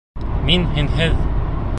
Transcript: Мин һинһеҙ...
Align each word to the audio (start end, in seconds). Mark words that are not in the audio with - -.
Мин 0.47 0.65
һинһеҙ... 0.77 1.21